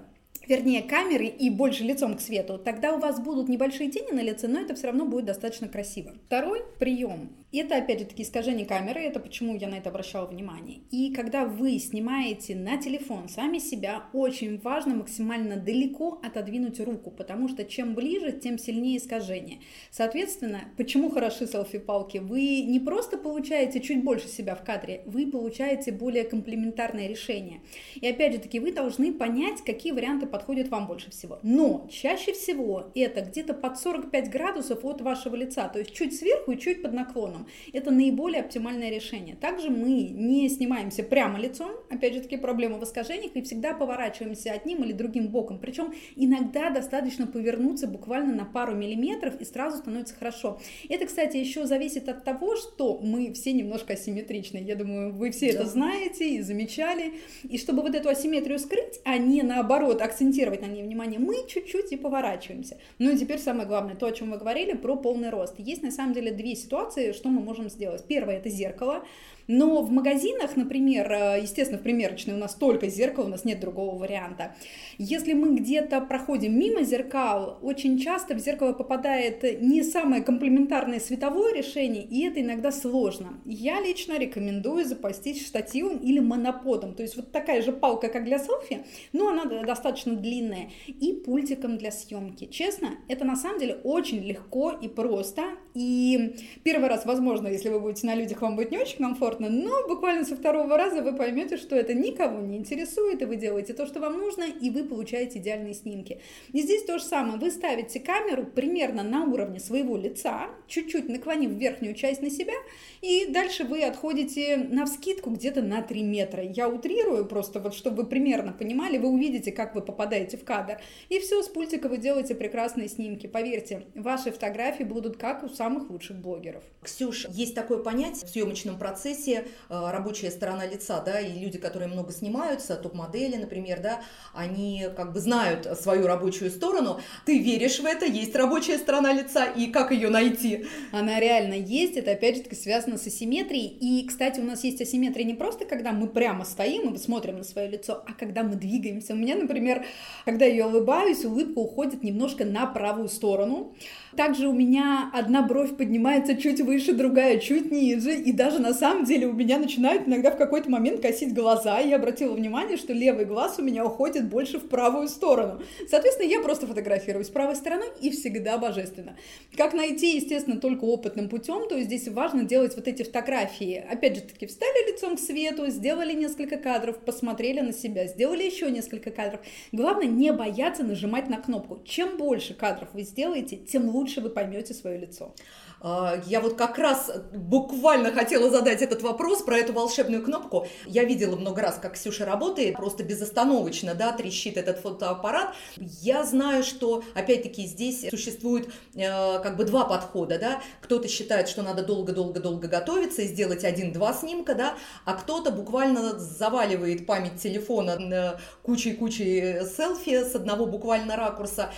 вернее, 0.48 0.82
камеры 0.82 1.26
и 1.26 1.50
больше 1.50 1.84
лицом 1.84 2.16
к 2.16 2.20
свету, 2.20 2.58
тогда 2.58 2.94
у 2.94 2.98
вас 2.98 3.20
будут 3.20 3.48
небольшие 3.48 3.90
тени 3.90 4.12
на 4.12 4.22
лице, 4.22 4.48
но 4.48 4.60
это 4.60 4.74
все 4.74 4.88
равно 4.88 5.04
будет 5.06 5.26
достаточно 5.26 5.68
красиво. 5.68 6.12
Второй 6.26 6.62
прием. 6.78 7.30
Это, 7.52 7.76
опять 7.76 8.00
же 8.00 8.04
таки, 8.06 8.22
искажение 8.22 8.66
камеры, 8.66 9.00
это 9.00 9.18
почему 9.18 9.56
я 9.56 9.68
на 9.68 9.76
это 9.76 9.88
обращала 9.88 10.26
внимание. 10.26 10.80
И 10.90 11.14
когда 11.14 11.46
вы 11.46 11.78
снимаете 11.78 12.54
на 12.54 12.76
телефон 12.76 13.28
сами 13.28 13.58
себя, 13.58 14.04
очень 14.12 14.58
важно 14.58 14.94
максимально 14.94 15.56
далеко 15.56 16.20
отодвинуть 16.22 16.80
руку, 16.80 17.10
потому 17.10 17.48
что 17.48 17.64
чем 17.64 17.94
ближе, 17.94 18.32
тем 18.32 18.58
сильнее 18.58 18.98
искажение. 18.98 19.60
Соответственно, 19.90 20.64
почему 20.76 21.08
хороши 21.08 21.46
селфи-палки? 21.46 22.18
Вы 22.18 22.62
не 22.62 22.80
просто 22.80 23.16
получаете 23.16 23.80
чуть 23.80 24.04
больше 24.04 24.28
себя 24.28 24.54
в 24.54 24.62
кадре, 24.62 25.02
вы 25.06 25.26
получаете 25.26 25.92
более 25.92 26.24
комплементарное 26.24 27.08
решение. 27.08 27.60
И 27.94 28.06
опять 28.06 28.34
же 28.34 28.38
таки, 28.40 28.60
вы 28.60 28.72
должны 28.72 29.14
понять, 29.14 29.62
какие 29.64 29.92
варианты 29.92 30.26
подходит 30.36 30.68
вам 30.68 30.86
больше 30.86 31.10
всего. 31.10 31.38
Но 31.42 31.88
чаще 31.90 32.34
всего 32.34 32.90
это 32.94 33.22
где-то 33.22 33.54
под 33.54 33.78
45 33.78 34.30
градусов 34.30 34.84
от 34.84 35.00
вашего 35.00 35.34
лица, 35.34 35.66
то 35.68 35.78
есть 35.78 35.94
чуть 35.94 36.14
сверху 36.14 36.52
и 36.52 36.58
чуть 36.58 36.82
под 36.82 36.92
наклоном. 36.92 37.46
Это 37.72 37.90
наиболее 37.90 38.42
оптимальное 38.42 38.90
решение. 38.90 39.34
Также 39.34 39.70
мы 39.70 39.88
не 39.88 40.46
снимаемся 40.50 41.02
прямо 41.02 41.38
лицом, 41.38 41.70
опять 41.88 42.12
же 42.12 42.20
таки 42.20 42.36
проблема 42.36 42.76
в 42.76 42.84
искажениях, 42.84 43.34
и 43.34 43.40
всегда 43.40 43.72
поворачиваемся 43.72 44.52
одним 44.52 44.84
или 44.84 44.92
другим 44.92 45.28
боком. 45.28 45.58
Причем 45.58 45.94
иногда 46.16 46.68
достаточно 46.68 47.26
повернуться 47.26 47.86
буквально 47.86 48.34
на 48.34 48.44
пару 48.44 48.74
миллиметров 48.74 49.40
и 49.40 49.44
сразу 49.46 49.78
становится 49.78 50.14
хорошо. 50.16 50.60
Это, 50.90 51.06
кстати, 51.06 51.38
еще 51.38 51.64
зависит 51.64 52.10
от 52.10 52.24
того, 52.24 52.56
что 52.56 52.98
мы 53.02 53.32
все 53.32 53.52
немножко 53.52 53.94
асимметричны. 53.94 54.58
Я 54.58 54.76
думаю, 54.76 55.14
вы 55.14 55.30
все 55.30 55.52
да. 55.52 55.60
это 55.60 55.68
знаете 55.70 56.28
и 56.34 56.42
замечали. 56.42 57.14
И 57.44 57.56
чтобы 57.56 57.80
вот 57.80 57.94
эту 57.94 58.10
асимметрию 58.10 58.58
скрыть, 58.58 59.00
а 59.04 59.16
не 59.16 59.42
наоборот 59.42 60.02
акцентировать 60.02 60.25
акцентировать 60.26 60.62
на 60.62 60.66
ней 60.66 60.82
внимание, 60.82 61.18
мы 61.18 61.46
чуть-чуть 61.48 61.92
и 61.92 61.96
поворачиваемся. 61.96 62.76
Ну 62.98 63.10
и 63.10 63.16
теперь 63.16 63.38
самое 63.38 63.68
главное, 63.68 63.94
то, 63.94 64.06
о 64.06 64.12
чем 64.12 64.30
вы 64.30 64.38
говорили, 64.38 64.74
про 64.74 64.96
полный 64.96 65.30
рост. 65.30 65.54
Есть 65.58 65.82
на 65.82 65.90
самом 65.90 66.14
деле 66.14 66.32
две 66.32 66.54
ситуации, 66.56 67.12
что 67.12 67.28
мы 67.28 67.40
можем 67.40 67.70
сделать. 67.70 68.04
Первое– 68.08 68.36
это 68.38 68.48
зеркало. 68.48 69.04
Но 69.48 69.82
в 69.82 69.92
магазинах, 69.92 70.56
например, 70.56 71.10
э, 71.12 71.40
естественно, 71.42 71.78
в 71.78 71.82
примерочной 71.82 72.34
у 72.34 72.38
нас 72.38 72.54
только 72.54 72.88
зеркало, 72.88 73.26
у 73.26 73.28
нас 73.28 73.44
нет 73.44 73.60
другого 73.60 73.96
варианта. 73.96 74.56
Если 74.98 75.34
мы 75.34 75.56
где-то 75.56 76.00
проходим 76.00 76.58
мимо 76.58 76.82
зеркал, 76.82 77.58
очень 77.62 77.98
часто 77.98 78.34
в 78.34 78.38
зеркало 78.38 78.72
попадает 78.72 79.60
не 79.62 79.84
самое 79.84 80.22
комплементарное 80.22 80.98
световое 80.98 81.54
решение, 81.54 82.02
и 82.02 82.26
это 82.26 82.40
иногда 82.40 82.72
сложно. 82.72 83.34
Я 83.44 83.80
лично 83.80 84.18
рекомендую 84.18 84.84
запастись 84.84 85.46
штативом 85.46 85.98
или 85.98 86.18
моноподом, 86.18 86.94
то 86.94 87.02
есть 87.02 87.16
вот 87.16 87.30
такая 87.30 87.62
же 87.62 87.72
палка, 87.72 88.08
как 88.08 88.24
для 88.24 88.38
селфи, 88.38 88.84
но 89.12 89.28
она 89.28 89.44
достаточно 89.62 90.14
длинная, 90.20 90.70
и 90.86 91.12
пультиком 91.12 91.78
для 91.78 91.90
съемки. 91.90 92.46
Честно, 92.46 92.98
это 93.08 93.24
на 93.24 93.36
самом 93.36 93.60
деле 93.60 93.80
очень 93.84 94.22
легко 94.22 94.70
и 94.70 94.88
просто, 94.88 95.42
и 95.74 96.36
первый 96.64 96.88
раз, 96.88 97.04
возможно, 97.04 97.48
если 97.48 97.68
вы 97.68 97.80
будете 97.80 98.06
на 98.06 98.14
людях, 98.14 98.40
вам 98.42 98.56
будет 98.56 98.70
не 98.70 98.78
очень 98.78 98.98
комфортно, 98.98 99.48
но 99.50 99.86
буквально 99.86 100.24
со 100.24 100.36
второго 100.36 100.76
раза 100.76 101.02
вы 101.02 101.14
поймете, 101.14 101.56
что 101.56 101.76
это 101.76 101.94
никого 101.94 102.40
не 102.40 102.56
интересует, 102.56 103.20
и 103.22 103.26
вы 103.26 103.36
делаете 103.36 103.74
то, 103.74 103.86
что 103.86 104.00
вам 104.00 104.18
нужно, 104.18 104.44
и 104.44 104.70
вы 104.70 104.84
получаете 104.84 105.38
идеальные 105.38 105.74
снимки. 105.74 106.20
И 106.52 106.62
здесь 106.62 106.84
то 106.84 106.98
же 106.98 107.04
самое. 107.04 107.38
Вы 107.38 107.50
ставите 107.50 108.00
камеру 108.00 108.46
примерно 108.46 109.02
на 109.02 109.24
уровне 109.24 109.60
своего 109.60 109.96
лица, 109.96 110.48
чуть-чуть 110.66 111.08
наклонив 111.08 111.50
верхнюю 111.50 111.94
часть 111.94 112.22
на 112.22 112.30
себя, 112.30 112.54
и 113.02 113.26
дальше 113.28 113.64
вы 113.64 113.82
отходите 113.82 114.56
на 114.56 114.86
вскидку 114.86 115.30
где-то 115.30 115.62
на 115.62 115.82
3 115.82 116.02
метра. 116.02 116.42
Я 116.42 116.68
утрирую 116.68 117.26
просто, 117.26 117.60
вот 117.60 117.74
чтобы 117.74 118.02
вы 118.02 118.08
примерно 118.08 118.52
понимали, 118.52 118.98
вы 118.98 119.08
увидите, 119.08 119.52
как 119.52 119.74
вы 119.74 119.82
попадаете 119.82 120.05
в 120.06 120.44
кадр. 120.44 120.78
И 121.08 121.18
все, 121.18 121.42
с 121.42 121.48
пультика 121.48 121.88
вы 121.88 121.98
делаете 121.98 122.34
прекрасные 122.34 122.88
снимки. 122.88 123.26
Поверьте, 123.26 123.82
ваши 123.94 124.30
фотографии 124.30 124.84
будут 124.84 125.16
как 125.16 125.42
у 125.42 125.48
самых 125.48 125.90
лучших 125.90 126.16
блогеров. 126.16 126.62
Ксюш, 126.82 127.26
есть 127.28 127.54
такое 127.54 127.78
понятие 127.78 128.26
в 128.26 128.30
съемочном 128.30 128.78
процессе, 128.78 129.46
э, 129.68 129.90
рабочая 129.90 130.30
сторона 130.30 130.66
лица, 130.66 131.00
да, 131.00 131.20
и 131.20 131.38
люди, 131.38 131.58
которые 131.58 131.88
много 131.88 132.12
снимаются, 132.12 132.76
топ-модели, 132.76 133.36
например, 133.36 133.80
да, 133.80 134.02
они 134.34 134.86
как 134.96 135.12
бы 135.12 135.20
знают 135.20 135.66
свою 135.78 136.06
рабочую 136.06 136.50
сторону, 136.50 137.00
ты 137.24 137.38
веришь 137.38 137.80
в 137.80 137.84
это, 137.84 138.04
есть 138.04 138.34
рабочая 138.36 138.78
сторона 138.78 139.12
лица, 139.12 139.46
и 139.46 139.66
как 139.66 139.92
ее 139.92 140.10
найти? 140.10 140.66
Она 140.92 141.18
реально 141.20 141.54
есть, 141.54 141.96
это 141.96 142.12
опять 142.12 142.36
же 142.36 142.42
таки 142.42 142.56
связано 142.56 142.98
с 142.98 143.06
асимметрией, 143.06 143.66
и, 143.66 144.06
кстати, 144.06 144.40
у 144.40 144.44
нас 144.44 144.64
есть 144.64 144.80
асимметрия 144.80 145.24
не 145.24 145.34
просто, 145.34 145.64
когда 145.64 145.92
мы 145.92 146.08
прямо 146.08 146.44
стоим 146.44 146.94
и 146.94 146.98
смотрим 146.98 147.38
на 147.38 147.44
свое 147.44 147.68
лицо, 147.68 148.04
а 148.06 148.12
когда 148.12 148.42
мы 148.42 148.56
двигаемся. 148.56 149.14
У 149.14 149.16
меня, 149.16 149.36
например, 149.36 149.85
когда 150.26 150.44
я 150.44 150.66
улыбаюсь, 150.66 151.24
улыбка 151.24 151.60
уходит 151.60 152.02
немножко 152.02 152.44
на 152.44 152.66
правую 152.66 153.08
сторону, 153.08 153.72
также 154.16 154.48
у 154.48 154.52
меня 154.52 155.10
одна 155.12 155.42
бровь 155.42 155.76
поднимается 155.76 156.36
чуть 156.36 156.60
выше 156.60 156.94
другая 156.94 157.38
чуть 157.38 157.70
ниже, 157.70 158.14
и 158.14 158.32
даже 158.32 158.58
на 158.58 158.72
самом 158.72 159.04
деле 159.04 159.26
у 159.26 159.32
меня 159.34 159.58
начинают 159.58 160.08
иногда 160.08 160.30
в 160.30 160.36
какой-то 160.36 160.70
момент 160.70 161.00
косить 161.00 161.34
глаза, 161.34 161.80
и 161.80 161.90
я 161.90 161.96
обратила 161.96 162.32
внимание, 162.32 162.76
что 162.76 162.92
левый 162.92 163.24
глаз 163.24 163.56
у 163.58 163.62
меня 163.62 163.84
уходит 163.84 164.28
больше 164.28 164.58
в 164.58 164.68
правую 164.68 165.08
сторону. 165.08 165.62
Соответственно, 165.88 166.28
я 166.28 166.40
просто 166.40 166.66
фотографируюсь 166.66 167.28
правой 167.28 167.54
стороной 167.54 167.88
и 168.00 168.10
всегда 168.10 168.58
божественно. 168.58 169.16
Как 169.56 169.74
найти, 169.74 170.16
естественно, 170.16 170.58
только 170.58 170.84
опытным 170.84 171.28
путем, 171.28 171.68
то 171.68 171.76
есть 171.76 171.86
здесь 171.86 172.08
важно 172.08 172.42
делать 172.42 172.74
вот 172.74 172.88
эти 172.88 173.02
фотографии. 173.02 173.84
Опять 173.88 174.16
же 174.16 174.22
таки, 174.22 174.46
встали 174.46 174.90
лицом 174.90 175.16
к 175.16 175.20
свету, 175.20 175.66
сделали 175.68 176.14
несколько 176.14 176.56
кадров, 176.56 176.98
посмотрели 176.98 177.60
на 177.60 177.72
себя, 177.72 178.06
сделали 178.06 178.42
еще 178.42 178.70
несколько 178.70 179.10
кадров. 179.10 179.40
Главное, 179.76 180.06
не 180.06 180.32
бояться 180.32 180.82
нажимать 180.84 181.28
на 181.28 181.36
кнопку. 181.36 181.82
Чем 181.84 182.16
больше 182.16 182.54
кадров 182.54 182.88
вы 182.94 183.02
сделаете, 183.02 183.56
тем 183.56 183.90
лучше 183.90 184.22
вы 184.22 184.30
поймете 184.30 184.72
свое 184.72 184.96
лицо. 184.96 185.34
А, 185.80 186.18
я 186.26 186.40
вот 186.40 186.54
как 186.54 186.78
раз 186.78 187.10
буквально 187.34 188.10
хотела 188.10 188.50
задать 188.50 188.80
этот 188.80 189.02
вопрос 189.02 189.42
про 189.42 189.58
эту 189.58 189.72
волшебную 189.72 190.22
кнопку. 190.22 190.66
Я 190.86 191.04
видела 191.04 191.36
много 191.36 191.60
раз, 191.60 191.78
как 191.80 191.94
Ксюша 191.94 192.24
работает, 192.24 192.76
просто 192.76 193.04
безостановочно, 193.04 193.94
да, 193.94 194.12
трещит 194.12 194.56
этот 194.56 194.78
фотоаппарат. 194.78 195.54
Я 195.76 196.24
знаю, 196.24 196.62
что, 196.62 197.04
опять-таки, 197.14 197.66
здесь 197.66 198.08
существует 198.08 198.68
э, 198.94 199.38
как 199.40 199.56
бы 199.56 199.64
два 199.64 199.84
подхода, 199.84 200.38
да. 200.38 200.62
Кто-то 200.80 201.08
считает, 201.08 201.48
что 201.48 201.62
надо 201.62 201.84
долго-долго-долго 201.84 202.68
готовиться 202.68 203.22
и 203.22 203.26
сделать 203.26 203.64
один-два 203.64 204.14
снимка, 204.14 204.54
да, 204.54 204.74
а 205.04 205.14
кто-то 205.14 205.50
буквально 205.50 206.18
заваливает 206.18 207.06
память 207.06 207.40
телефона 207.40 208.40
кучей-кучей 208.62 209.65
селфи 209.66 210.24
с 210.24 210.34
одного 210.34 210.66
буквально 210.66 211.16
ракурса. 211.16 211.70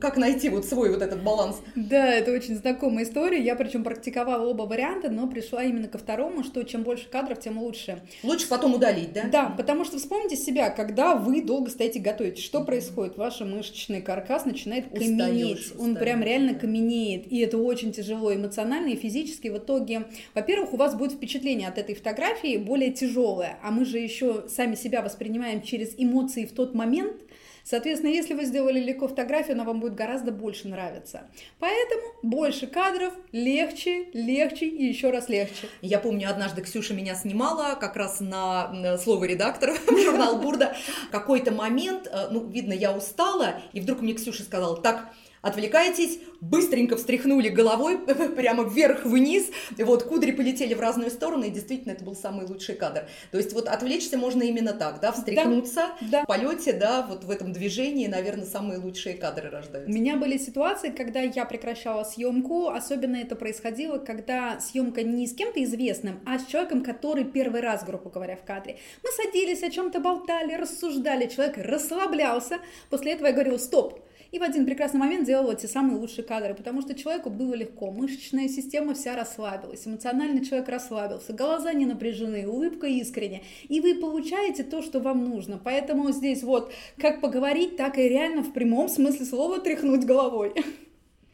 Как 0.00 0.16
найти 0.16 0.48
вот 0.48 0.64
свой 0.64 0.90
вот 0.90 1.02
этот 1.02 1.22
баланс? 1.22 1.60
Да, 1.74 2.12
это 2.14 2.32
очень 2.32 2.56
знакомая 2.56 3.04
история. 3.04 3.42
Я 3.42 3.56
причем 3.56 3.84
практиковала 3.84 4.46
оба 4.46 4.62
варианта, 4.62 5.10
но 5.10 5.26
пришла 5.26 5.62
именно 5.62 5.88
ко 5.88 5.98
второму, 5.98 6.44
что 6.44 6.62
чем 6.62 6.82
больше 6.82 7.08
кадров, 7.08 7.40
тем 7.40 7.58
лучше. 7.58 8.02
Лучше 8.22 8.48
потом 8.48 8.74
удалить, 8.74 9.12
да? 9.12 9.24
Да, 9.30 9.54
потому 9.56 9.84
что 9.84 9.98
вспомните 9.98 10.36
себя, 10.36 10.70
когда 10.70 11.14
вы 11.14 11.42
долго 11.42 11.70
стоите 11.70 11.98
готовить, 11.98 12.38
что 12.38 12.62
происходит? 12.64 13.16
Ваш 13.16 13.40
мышечный 13.40 14.02
каркас 14.02 14.44
начинает 14.44 14.90
каменеть. 14.90 15.58
Устаешь, 15.58 15.72
Он 15.78 15.96
прям 15.96 16.22
реально 16.22 16.54
каменеет. 16.54 17.30
И 17.32 17.38
это 17.38 17.58
очень 17.58 17.92
тяжело 17.92 18.34
эмоционально 18.34 18.88
и 18.88 18.96
физически. 18.96 19.48
В 19.48 19.58
итоге, 19.58 20.06
во-первых, 20.34 20.72
у 20.72 20.76
вас 20.76 20.94
будет 20.94 21.12
впечатление 21.12 21.68
от 21.68 21.78
этой 21.78 21.94
фотографии 21.94 22.56
более 22.56 22.90
тяжелое, 22.92 23.58
а 23.62 23.70
мы 23.70 23.84
же 23.84 23.98
еще 23.98 24.44
сами 24.48 24.74
себя 24.74 25.02
воспринимаем 25.02 25.62
через 25.62 25.94
эмоции 25.96 26.44
в 26.44 26.52
тот 26.52 26.74
момент– 26.74 27.16
Соответственно, 27.64 28.10
если 28.10 28.34
вы 28.34 28.44
сделали 28.44 28.80
легко 28.80 29.08
фотографию, 29.08 29.54
она 29.54 29.64
вам 29.64 29.80
будет 29.80 29.94
гораздо 29.94 30.32
больше 30.32 30.68
нравиться. 30.68 31.28
Поэтому 31.58 32.02
больше 32.22 32.66
кадров, 32.66 33.14
легче, 33.32 34.06
легче 34.12 34.66
и 34.66 34.84
еще 34.84 35.10
раз 35.10 35.28
легче. 35.28 35.68
Я 35.80 35.98
помню, 35.98 36.30
однажды 36.30 36.62
Ксюша 36.62 36.94
меня 36.94 37.14
снимала 37.14 37.74
как 37.74 37.96
раз 37.96 38.20
на 38.20 38.98
слово 38.98 39.24
редактора 39.24 39.74
в 39.86 39.98
журнал 40.02 40.38
Бурда. 40.38 40.74
Какой-то 41.10 41.52
момент, 41.52 42.08
э, 42.10 42.28
ну, 42.30 42.46
видно, 42.48 42.72
я 42.72 42.92
устала, 42.92 43.60
и 43.72 43.80
вдруг 43.80 44.00
мне 44.00 44.14
Ксюша 44.14 44.42
сказала, 44.42 44.76
так, 44.80 45.12
отвлекаетесь, 45.42 46.20
быстренько 46.40 46.96
встряхнули 46.96 47.48
головой 47.48 47.98
прямо 48.36 48.64
вверх-вниз, 48.64 49.50
вот 49.78 50.04
кудри 50.04 50.32
полетели 50.32 50.74
в 50.74 50.80
разные 50.80 51.10
стороны, 51.10 51.46
и 51.46 51.50
действительно 51.50 51.92
это 51.92 52.04
был 52.04 52.14
самый 52.14 52.46
лучший 52.46 52.76
кадр. 52.76 53.06
То 53.30 53.38
есть 53.38 53.52
вот 53.52 53.68
отвлечься 53.68 54.16
можно 54.16 54.42
именно 54.42 54.72
так, 54.72 55.00
да, 55.00 55.12
встряхнуться 55.12 55.88
да, 56.00 56.22
в 56.22 56.26
полете, 56.26 56.72
да, 56.72 57.06
вот 57.08 57.24
в 57.24 57.30
этом 57.30 57.52
движении, 57.52 58.06
наверное, 58.06 58.46
самые 58.46 58.78
лучшие 58.78 59.16
кадры 59.16 59.50
рождаются. 59.50 59.90
У 59.90 59.94
меня 59.94 60.16
были 60.16 60.38
ситуации, 60.38 60.90
когда 60.90 61.20
я 61.20 61.44
прекращала 61.44 62.04
съемку, 62.04 62.68
особенно 62.68 63.16
это 63.16 63.36
происходило, 63.36 63.98
когда 63.98 64.60
съемка 64.60 65.02
не 65.02 65.26
с 65.26 65.34
кем-то 65.34 65.62
известным, 65.64 66.20
а 66.24 66.38
с 66.38 66.46
человеком, 66.46 66.82
который 66.82 67.24
первый 67.24 67.60
раз, 67.60 67.84
грубо 67.84 68.10
говоря, 68.10 68.36
в 68.36 68.44
кадре. 68.44 68.78
Мы 69.02 69.10
садились, 69.10 69.62
о 69.62 69.70
чем-то 69.70 70.00
болтали, 70.00 70.54
рассуждали, 70.54 71.26
человек 71.26 71.56
расслаблялся, 71.58 72.58
после 72.90 73.12
этого 73.12 73.26
я 73.28 73.32
говорила, 73.32 73.58
стоп, 73.58 74.00
и 74.32 74.38
в 74.38 74.42
один 74.42 74.64
прекрасный 74.66 74.98
момент 74.98 75.26
делала 75.26 75.54
те 75.54 75.68
самые 75.68 75.98
лучшие 75.98 76.24
кадры, 76.24 76.54
потому 76.54 76.80
что 76.80 76.94
человеку 76.94 77.30
было 77.30 77.54
легко, 77.54 77.92
мышечная 77.92 78.48
система 78.48 78.94
вся 78.94 79.14
расслабилась, 79.14 79.86
эмоционально 79.86 80.44
человек 80.44 80.68
расслабился, 80.68 81.32
глаза 81.32 81.72
не 81.72 81.86
напряжены, 81.86 82.48
улыбка 82.48 82.86
искренне, 82.86 83.42
и 83.68 83.80
вы 83.80 83.94
получаете 83.94 84.64
то, 84.64 84.82
что 84.82 85.00
вам 85.00 85.28
нужно. 85.28 85.60
Поэтому 85.62 86.10
здесь 86.10 86.42
вот 86.42 86.72
как 86.96 87.20
поговорить, 87.20 87.76
так 87.76 87.98
и 87.98 88.08
реально 88.08 88.42
в 88.42 88.52
прямом 88.52 88.88
смысле 88.88 89.26
слова 89.26 89.60
тряхнуть 89.60 90.04
головой. 90.04 90.54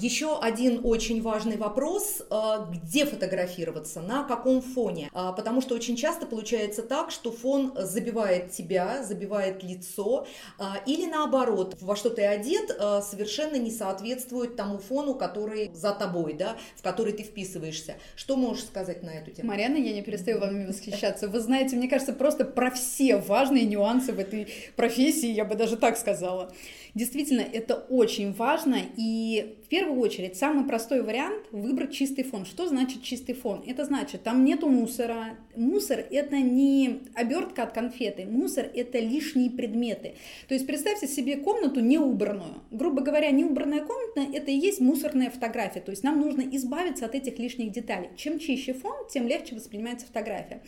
Еще 0.01 0.39
один 0.39 0.83
очень 0.85 1.21
важный 1.23 1.57
вопрос, 1.57 2.23
э, 2.31 2.37
где 2.71 3.05
фотографироваться, 3.05 4.01
на 4.01 4.23
каком 4.23 4.63
фоне, 4.63 5.11
а, 5.13 5.33
потому 5.33 5.61
что 5.61 5.75
очень 5.75 5.97
часто 5.97 6.25
получается 6.25 6.85
так, 6.85 7.11
что 7.11 7.33
фон 7.33 7.73
забивает 7.75 8.53
тебя, 8.53 9.03
забивает 9.03 9.65
лицо, 9.65 10.25
а, 10.57 10.77
или 10.87 11.05
наоборот, 11.11 11.79
во 11.81 11.97
что 11.97 12.11
ты 12.11 12.23
одет 12.25 12.71
э, 12.71 13.01
совершенно 13.03 13.57
не 13.57 13.73
соответствует 13.73 14.55
тому 14.55 14.79
фону, 14.79 15.17
который 15.17 15.73
за 15.75 15.91
тобой, 15.91 16.35
да, 16.35 16.57
в 16.77 16.83
который 16.83 17.13
ты 17.13 17.25
вписываешься. 17.25 17.97
Что 18.15 18.37
можешь 18.37 18.67
сказать 18.67 19.03
на 19.03 19.11
эту 19.11 19.33
тему? 19.33 19.49
Марьяна, 19.49 19.79
я 19.79 19.93
не 19.93 20.03
перестаю 20.03 20.39
вами 20.39 20.67
восхищаться. 20.67 21.27
Вы 21.27 21.41
знаете, 21.41 21.75
мне 21.75 21.89
кажется, 21.89 22.13
просто 22.13 22.45
про 22.45 22.71
все 22.71 23.17
важные 23.17 23.65
нюансы 23.65 24.13
в 24.13 24.21
этой 24.21 24.47
профессии, 24.77 25.29
я 25.29 25.45
бы 25.45 25.57
даже 25.57 25.77
так 25.77 25.99
сказала. 25.99 26.53
Действительно, 26.95 27.43
это 27.43 27.75
очень 27.75 28.33
важно, 28.33 28.79
и 28.97 29.59
в 29.69 29.71
первую 29.71 30.01
очередь 30.01 30.35
самый 30.35 30.65
простой 30.65 31.03
вариант 31.03 31.45
выбрать 31.53 31.93
чистый 31.93 32.23
фон. 32.23 32.47
Что 32.47 32.67
значит 32.67 33.03
чистый 33.03 33.35
фон? 33.35 33.63
Это 33.67 33.85
значит, 33.85 34.23
там 34.23 34.43
нету 34.43 34.67
мусора. 34.67 35.37
Мусор 35.57 35.99
это 36.11 36.39
не 36.39 37.01
обертка 37.15 37.65
от 37.65 37.75
конфеты, 37.75 38.25
мусор 38.25 38.67
это 38.75 38.99
лишние 38.99 39.51
предметы. 39.51 40.15
То 40.49 40.55
есть 40.55 40.67
представьте 40.67 41.07
себе 41.07 41.37
комнату 41.37 41.81
неубранную. 41.81 42.63
Грубо 42.71 43.03
говоря, 43.03 43.31
неубранная 43.31 43.85
комната 43.85 44.23
это 44.33 44.51
и 44.51 44.57
есть 44.57 44.81
мусорная 44.81 45.29
фотография. 45.29 45.81
То 45.81 45.91
есть 45.91 46.03
нам 46.03 46.19
нужно 46.19 46.41
избавиться 46.57 47.05
от 47.05 47.15
этих 47.15 47.39
лишних 47.39 47.71
деталей. 47.71 48.09
Чем 48.17 48.39
чище 48.39 48.73
фон, 48.73 49.07
тем 49.11 49.29
легче 49.29 49.55
воспринимается 49.55 50.07
фотография. 50.07 50.63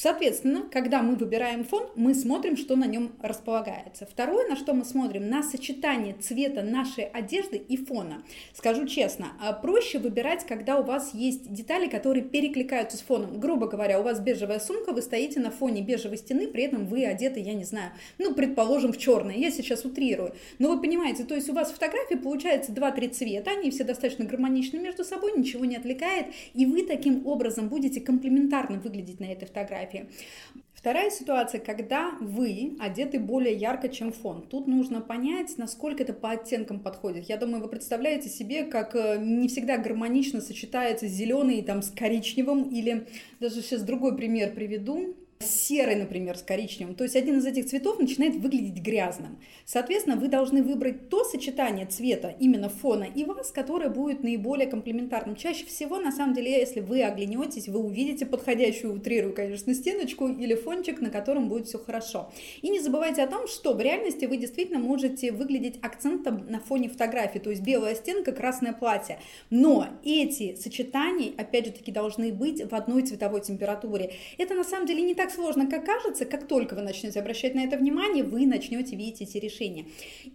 Соответственно, 0.00 0.62
когда 0.70 1.02
мы 1.02 1.16
выбираем 1.16 1.64
фон, 1.64 1.88
мы 1.96 2.14
смотрим, 2.14 2.56
что 2.56 2.76
на 2.76 2.84
нем 2.84 3.10
располагается. 3.20 4.06
Второе, 4.06 4.48
на 4.48 4.54
что 4.54 4.72
мы 4.72 4.84
смотрим, 4.84 5.28
на 5.28 5.42
сочетание 5.42 6.14
цвета 6.14 6.62
нашей 6.62 7.02
одежды 7.02 7.56
и 7.56 7.76
фона. 7.76 8.22
Скажу 8.54 8.86
честно, 8.86 9.32
а 9.40 9.52
проще 9.52 9.98
выбирать, 9.98 10.46
когда 10.46 10.78
у 10.78 10.84
вас 10.84 11.14
есть 11.14 11.52
детали, 11.52 11.88
которые 11.88 12.22
перекликаются 12.22 12.96
с 12.96 13.00
фоном. 13.00 13.40
Грубо 13.40 13.66
говоря, 13.66 13.98
у 13.98 14.04
вас 14.04 14.20
бежевая 14.20 14.60
сумка, 14.60 14.92
вы 14.92 15.02
стоите 15.02 15.40
на 15.40 15.50
фоне 15.50 15.82
бежевой 15.82 16.18
стены, 16.18 16.46
при 16.46 16.62
этом 16.62 16.86
вы 16.86 17.04
одеты, 17.04 17.40
я 17.40 17.54
не 17.54 17.64
знаю, 17.64 17.90
ну, 18.18 18.34
предположим, 18.34 18.92
в 18.92 18.98
черное. 18.98 19.34
Я 19.34 19.50
сейчас 19.50 19.84
утрирую. 19.84 20.32
Но 20.60 20.68
вы 20.68 20.80
понимаете, 20.80 21.24
то 21.24 21.34
есть 21.34 21.48
у 21.48 21.54
вас 21.54 21.72
фотографии 21.72 22.14
получается 22.14 22.70
2-3 22.70 23.08
цвета, 23.10 23.50
они 23.50 23.72
все 23.72 23.82
достаточно 23.82 24.24
гармоничны 24.24 24.78
между 24.78 25.02
собой, 25.02 25.32
ничего 25.36 25.64
не 25.64 25.74
отвлекает, 25.74 26.26
и 26.54 26.66
вы 26.66 26.84
таким 26.84 27.26
образом 27.26 27.68
будете 27.68 28.00
комплементарно 28.00 28.78
выглядеть 28.78 29.18
на 29.18 29.24
этой 29.24 29.46
фотографии 29.46 29.87
фотографии. 29.88 30.08
Вторая 30.74 31.10
ситуация, 31.10 31.60
когда 31.60 32.12
вы 32.20 32.76
одеты 32.78 33.18
более 33.18 33.52
ярко, 33.52 33.88
чем 33.88 34.12
фон. 34.12 34.46
Тут 34.48 34.68
нужно 34.68 35.00
понять, 35.00 35.58
насколько 35.58 36.04
это 36.04 36.12
по 36.12 36.30
оттенкам 36.30 36.78
подходит. 36.78 37.28
Я 37.28 37.36
думаю, 37.36 37.60
вы 37.60 37.68
представляете 37.68 38.28
себе, 38.28 38.62
как 38.62 38.94
э, 38.94 39.18
не 39.18 39.48
всегда 39.48 39.76
гармонично 39.76 40.40
сочетается 40.40 41.08
зеленый 41.08 41.62
там 41.62 41.82
с 41.82 41.90
коричневым, 41.90 42.70
или 42.70 43.08
даже 43.40 43.60
сейчас 43.60 43.82
другой 43.82 44.16
пример 44.16 44.54
приведу 44.54 45.16
серый, 45.40 45.96
например, 45.96 46.36
с 46.36 46.42
коричневым. 46.42 46.94
То 46.94 47.04
есть 47.04 47.16
один 47.16 47.38
из 47.38 47.46
этих 47.46 47.66
цветов 47.66 47.98
начинает 47.98 48.36
выглядеть 48.36 48.82
грязным. 48.82 49.38
Соответственно, 49.64 50.16
вы 50.16 50.28
должны 50.28 50.62
выбрать 50.62 51.08
то 51.08 51.24
сочетание 51.24 51.86
цвета 51.86 52.34
именно 52.40 52.68
фона 52.68 53.04
и 53.04 53.24
вас, 53.24 53.50
которое 53.50 53.88
будет 53.88 54.22
наиболее 54.22 54.66
комплементарным. 54.66 55.36
Чаще 55.36 55.64
всего, 55.66 55.98
на 55.98 56.10
самом 56.10 56.34
деле, 56.34 56.50
если 56.50 56.80
вы 56.80 57.02
оглянетесь, 57.02 57.68
вы 57.68 57.78
увидите 57.78 58.26
подходящую, 58.26 58.94
утрирую, 58.94 59.34
конечно, 59.34 59.74
стеночку 59.74 60.28
или 60.28 60.54
фончик, 60.54 61.00
на 61.00 61.10
котором 61.10 61.48
будет 61.48 61.66
все 61.66 61.78
хорошо. 61.78 62.32
И 62.62 62.68
не 62.68 62.80
забывайте 62.80 63.22
о 63.22 63.26
том, 63.26 63.46
что 63.46 63.74
в 63.74 63.80
реальности 63.80 64.24
вы 64.24 64.36
действительно 64.36 64.78
можете 64.78 65.32
выглядеть 65.32 65.78
акцентом 65.82 66.46
на 66.48 66.60
фоне 66.60 66.88
фотографии, 66.88 67.38
то 67.38 67.50
есть 67.50 67.62
белая 67.62 67.94
стенка, 67.94 68.32
красное 68.32 68.72
платье. 68.72 69.20
Но 69.50 69.86
эти 70.04 70.56
сочетания, 70.56 71.32
опять 71.36 71.66
же 71.66 71.72
таки, 71.72 71.92
должны 71.92 72.32
быть 72.32 72.62
в 72.68 72.74
одной 72.74 73.02
цветовой 73.02 73.40
температуре. 73.40 74.14
Это 74.36 74.54
на 74.54 74.64
самом 74.64 74.86
деле 74.86 75.02
не 75.02 75.14
так 75.14 75.27
так 75.28 75.34
сложно, 75.34 75.66
как 75.66 75.84
кажется, 75.84 76.24
как 76.24 76.46
только 76.46 76.74
вы 76.74 76.82
начнете 76.82 77.20
обращать 77.20 77.54
на 77.54 77.60
это 77.60 77.76
внимание, 77.76 78.24
вы 78.24 78.46
начнете 78.46 78.96
видеть 78.96 79.20
эти 79.20 79.36
решения. 79.38 79.86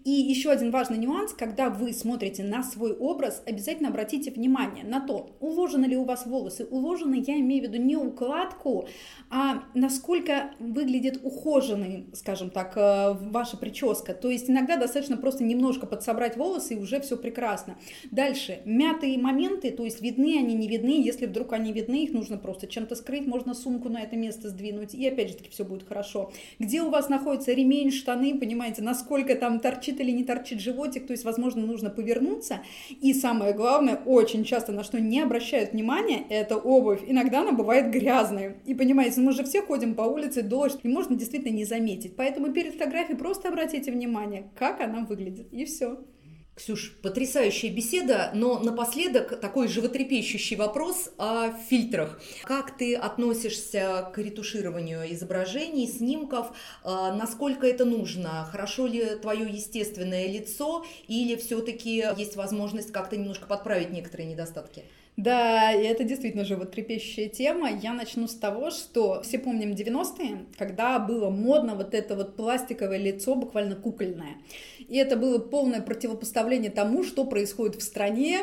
И 0.05 0.11
еще 0.11 0.51
один 0.51 0.69
важный 0.71 0.97
нюанс, 0.97 1.33
когда 1.33 1.69
вы 1.69 1.93
смотрите 1.93 2.43
на 2.43 2.63
свой 2.63 2.93
образ, 2.93 3.41
обязательно 3.45 3.89
обратите 3.89 4.29
внимание 4.29 4.83
на 4.83 4.99
то, 4.99 5.35
уложены 5.39 5.85
ли 5.85 5.97
у 5.97 6.03
вас 6.03 6.25
волосы. 6.25 6.65
Уложены, 6.65 7.23
я 7.25 7.39
имею 7.39 7.63
в 7.63 7.67
виду 7.67 7.81
не 7.81 7.95
укладку, 7.95 8.87
а 9.29 9.63
насколько 9.73 10.51
выглядит 10.59 11.21
ухоженный, 11.23 12.07
скажем 12.13 12.49
так, 12.49 12.77
э, 12.77 13.13
ваша 13.13 13.57
прическа. 13.57 14.13
То 14.13 14.29
есть 14.29 14.49
иногда 14.49 14.77
достаточно 14.77 15.17
просто 15.17 15.43
немножко 15.43 15.87
подсобрать 15.87 16.37
волосы, 16.37 16.75
и 16.75 16.77
уже 16.77 16.99
все 17.01 17.17
прекрасно. 17.17 17.77
Дальше, 18.11 18.59
мятые 18.65 19.17
моменты, 19.17 19.71
то 19.71 19.83
есть 19.83 20.01
видны 20.01 20.37
они, 20.37 20.53
не 20.53 20.67
видны. 20.67 21.01
Если 21.01 21.25
вдруг 21.25 21.53
они 21.53 21.73
видны, 21.73 22.03
их 22.03 22.13
нужно 22.13 22.37
просто 22.37 22.67
чем-то 22.67 22.95
скрыть, 22.95 23.25
можно 23.25 23.55
сумку 23.55 23.89
на 23.89 24.01
это 24.01 24.15
место 24.15 24.49
сдвинуть, 24.49 24.82
и 24.91 25.07
опять 25.07 25.29
же 25.29 25.35
таки 25.35 25.49
все 25.49 25.63
будет 25.63 25.87
хорошо. 25.87 26.31
Где 26.59 26.81
у 26.81 26.89
вас 26.89 27.09
находится 27.09 27.53
ремень, 27.53 27.91
штаны, 27.91 28.37
понимаете, 28.37 28.81
насколько 28.81 29.35
там 29.35 29.59
торчит 29.59 29.99
или 29.99 30.11
не 30.11 30.23
торчит 30.23 30.59
животик, 30.59 31.07
то 31.07 31.13
есть, 31.13 31.23
возможно, 31.23 31.65
нужно 31.65 31.89
повернуться. 31.89 32.59
И 33.01 33.13
самое 33.13 33.53
главное, 33.53 34.01
очень 34.05 34.43
часто 34.43 34.71
на 34.71 34.83
что 34.83 34.99
не 34.99 35.21
обращают 35.21 35.73
внимания, 35.73 36.25
это 36.29 36.57
обувь. 36.57 37.01
Иногда 37.07 37.41
она 37.41 37.51
бывает 37.51 37.91
грязной. 37.91 38.55
И 38.65 38.73
понимаете, 38.75 39.21
мы 39.21 39.31
же 39.31 39.43
все 39.43 39.61
ходим 39.61 39.95
по 39.95 40.01
улице, 40.01 40.41
дождь, 40.41 40.79
и 40.83 40.87
можно 40.87 41.15
действительно 41.15 41.53
не 41.53 41.65
заметить. 41.65 42.15
Поэтому 42.15 42.51
перед 42.51 42.73
фотографией 42.73 43.17
просто 43.17 43.49
обратите 43.49 43.91
внимание, 43.91 44.49
как 44.55 44.81
она 44.81 45.05
выглядит, 45.05 45.47
и 45.51 45.65
все. 45.65 45.99
Ксюш, 46.55 46.95
потрясающая 47.01 47.71
беседа, 47.71 48.29
но 48.35 48.59
напоследок 48.59 49.39
такой 49.39 49.67
животрепещущий 49.67 50.55
вопрос 50.55 51.09
о 51.17 51.51
фильтрах. 51.51 52.21
Как 52.43 52.77
ты 52.77 52.95
относишься 52.95 54.11
к 54.13 54.19
ретушированию 54.19 55.11
изображений, 55.13 55.87
снимков? 55.87 56.55
А, 56.83 57.11
насколько 57.11 57.65
это 57.65 57.85
нужно? 57.85 58.47
Хорошо 58.51 58.85
ли 58.85 59.15
твое 59.19 59.49
естественное 59.49 60.27
лицо 60.27 60.85
или 61.07 61.35
все-таки 61.37 62.05
есть 62.17 62.35
возможность 62.35 62.91
как-то 62.91 63.17
немножко 63.17 63.47
подправить 63.47 63.89
некоторые 63.89 64.29
недостатки? 64.29 64.83
Да, 65.15 65.71
и 65.71 65.83
это 65.83 66.03
действительно 66.03 66.43
животрепещущая 66.43 67.29
тема. 67.29 67.69
Я 67.69 67.93
начну 67.93 68.27
с 68.27 68.33
того, 68.33 68.71
что 68.71 69.21
все 69.21 69.37
помним 69.37 69.73
90-е, 69.73 70.45
когда 70.57 70.97
было 70.97 71.29
модно 71.29 71.75
вот 71.75 71.93
это 71.93 72.15
вот 72.15 72.35
пластиковое 72.35 72.97
лицо, 72.97 73.35
буквально 73.35 73.75
кукольное. 73.75 74.37
И 74.79 74.97
это 74.97 75.15
было 75.15 75.37
полное 75.37 75.81
противопоставление 75.81 76.71
тому, 76.71 77.03
что 77.03 77.25
происходит 77.25 77.75
в 77.75 77.83
стране. 77.83 78.39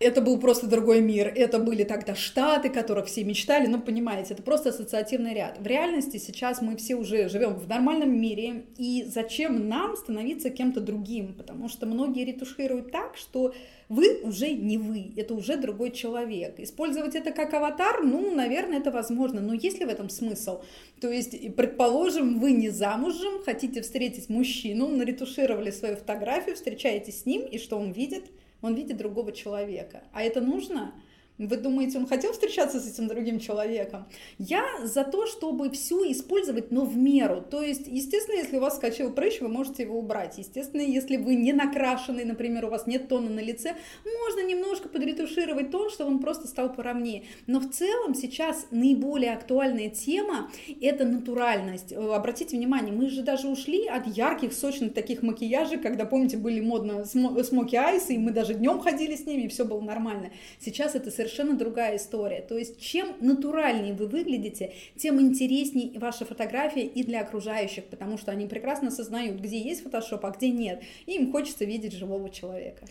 Это 0.00 0.20
был 0.20 0.38
просто 0.38 0.66
другой 0.66 1.00
мир. 1.00 1.32
Это 1.34 1.58
были 1.58 1.84
тогда 1.84 2.14
штаты, 2.14 2.68
которых 2.68 3.06
все 3.06 3.24
мечтали. 3.24 3.66
Ну, 3.66 3.80
понимаете, 3.80 4.34
это 4.34 4.42
просто 4.42 4.70
ассоциативный 4.70 5.34
ряд. 5.34 5.58
В 5.58 5.66
реальности 5.66 6.16
сейчас 6.16 6.60
мы 6.60 6.76
все 6.76 6.96
уже 6.96 7.28
живем 7.28 7.54
в 7.54 7.68
нормальном 7.68 8.18
мире. 8.18 8.66
И 8.76 9.04
зачем 9.06 9.68
нам 9.68 9.96
становиться 9.96 10.50
кем-то 10.50 10.80
другим? 10.80 11.34
Потому 11.34 11.68
что 11.68 11.86
многие 11.86 12.24
ретушируют 12.24 12.90
так, 12.90 13.16
что 13.16 13.54
вы 13.88 14.20
уже 14.22 14.50
не 14.52 14.78
вы, 14.78 15.12
это 15.16 15.34
уже 15.34 15.56
другой 15.56 15.90
человек. 15.90 16.58
Использовать 16.58 17.14
это 17.14 17.32
как 17.32 17.52
аватар, 17.54 18.02
ну, 18.02 18.34
наверное, 18.34 18.78
это 18.78 18.90
возможно, 18.90 19.40
но 19.40 19.52
есть 19.54 19.78
ли 19.78 19.84
в 19.84 19.88
этом 19.88 20.08
смысл? 20.08 20.62
То 21.00 21.10
есть, 21.10 21.54
предположим, 21.54 22.40
вы 22.40 22.52
не 22.52 22.70
замужем, 22.70 23.42
хотите 23.44 23.82
встретить 23.82 24.28
мужчину, 24.28 24.88
наретушировали 24.88 25.70
свою 25.70 25.96
фотографию, 25.96 26.56
встречаетесь 26.56 27.20
с 27.20 27.26
ним, 27.26 27.42
и 27.42 27.58
что 27.58 27.78
он 27.78 27.92
видит? 27.92 28.24
Он 28.64 28.74
видит 28.74 28.96
другого 28.96 29.30
человека. 29.30 30.04
А 30.14 30.22
это 30.22 30.40
нужно? 30.40 30.94
Вы 31.36 31.56
думаете, 31.56 31.98
он 31.98 32.06
хотел 32.06 32.32
встречаться 32.32 32.78
с 32.78 32.88
этим 32.88 33.08
другим 33.08 33.40
человеком? 33.40 34.06
Я 34.38 34.64
за 34.84 35.02
то, 35.02 35.26
чтобы 35.26 35.68
все 35.70 35.96
использовать, 36.12 36.70
но 36.70 36.84
в 36.84 36.96
меру. 36.96 37.42
То 37.42 37.60
есть, 37.60 37.88
естественно, 37.88 38.36
если 38.36 38.56
у 38.58 38.60
вас 38.60 38.76
скачал 38.76 39.10
прыщ, 39.10 39.40
вы 39.40 39.48
можете 39.48 39.82
его 39.82 39.98
убрать. 39.98 40.38
Естественно, 40.38 40.80
если 40.80 41.16
вы 41.16 41.34
не 41.34 41.52
накрашенный, 41.52 42.24
например, 42.24 42.66
у 42.66 42.68
вас 42.68 42.86
нет 42.86 43.08
тона 43.08 43.30
на 43.30 43.40
лице, 43.40 43.74
можно 44.04 44.46
немножко 44.46 44.88
подретушировать 44.88 45.72
тон, 45.72 45.90
чтобы 45.90 46.10
он 46.10 46.18
просто 46.20 46.46
стал 46.46 46.72
поровнее. 46.72 47.24
Но 47.48 47.58
в 47.58 47.68
целом 47.68 48.14
сейчас 48.14 48.68
наиболее 48.70 49.32
актуальная 49.32 49.88
тема– 49.88 50.52
это 50.80 51.04
натуральность. 51.04 51.92
Обратите 51.92 52.56
внимание, 52.56 52.92
мы 52.92 53.08
же 53.08 53.22
даже 53.22 53.48
ушли 53.48 53.88
от 53.88 54.06
ярких, 54.06 54.52
сочных 54.52 54.94
таких 54.94 55.22
макияжей, 55.22 55.78
когда, 55.78 56.04
помните, 56.04 56.36
были 56.36 56.60
модно 56.60 57.04
смоки 57.04 57.74
айсы, 57.74 58.14
и 58.14 58.18
мы 58.18 58.30
даже 58.30 58.54
днем 58.54 58.78
ходили 58.78 59.16
с 59.16 59.26
ними, 59.26 59.42
и 59.42 59.48
все 59.48 59.64
было 59.64 59.80
нормально. 59.80 60.30
Сейчас 60.60 60.94
это 60.94 61.10
совершенно 61.10 61.23
совершенно 61.24 61.56
другая 61.56 61.96
история. 61.96 62.42
То 62.42 62.56
есть 62.56 62.80
чем 62.80 63.16
натуральнее 63.20 63.94
вы 63.94 64.06
выглядите, 64.06 64.74
тем 64.96 65.20
интереснее 65.20 65.98
ваша 65.98 66.24
фотография 66.24 66.84
и 66.86 67.02
для 67.02 67.22
окружающих, 67.22 67.84
потому 67.84 68.18
что 68.18 68.30
они 68.30 68.46
прекрасно 68.46 68.88
осознают, 68.88 69.40
где 69.40 69.58
есть 69.58 69.82
фотошоп, 69.82 70.24
а 70.26 70.30
где 70.30 70.50
нет. 70.50 70.82
И 71.06 71.12
им 71.12 71.32
хочется 71.32 71.64
видеть 71.64 71.94
живого 71.94 72.28
человека. 72.28 72.86